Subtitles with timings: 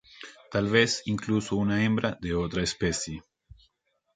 [0.49, 3.21] Tal vez incluso una hembra de otra especie.